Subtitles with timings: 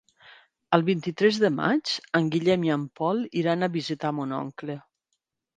[0.77, 4.79] El vint-i-tres de maig en Guillem i en Pol iran a visitar mon oncle.